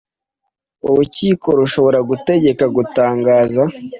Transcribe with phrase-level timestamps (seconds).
[0.89, 3.63] urukiko rushobora gutegeka gutangaza